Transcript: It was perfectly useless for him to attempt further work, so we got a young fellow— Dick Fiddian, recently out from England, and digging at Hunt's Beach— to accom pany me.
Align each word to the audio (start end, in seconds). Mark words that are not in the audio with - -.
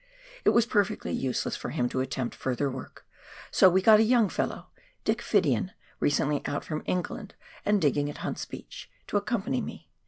It 0.45 0.49
was 0.49 0.65
perfectly 0.65 1.11
useless 1.11 1.55
for 1.55 1.69
him 1.69 1.87
to 1.89 1.99
attempt 1.99 2.33
further 2.33 2.71
work, 2.71 3.05
so 3.51 3.69
we 3.69 3.83
got 3.83 3.99
a 3.99 4.03
young 4.03 4.29
fellow— 4.29 4.69
Dick 5.05 5.21
Fiddian, 5.21 5.73
recently 5.99 6.41
out 6.47 6.63
from 6.65 6.81
England, 6.87 7.35
and 7.67 7.79
digging 7.79 8.09
at 8.09 8.17
Hunt's 8.25 8.45
Beach— 8.45 8.89
to 9.09 9.21
accom 9.21 9.45
pany 9.45 9.63
me. 9.63 9.91